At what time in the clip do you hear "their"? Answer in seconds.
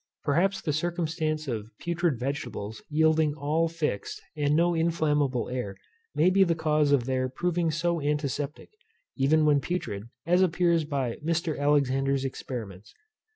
7.05-7.29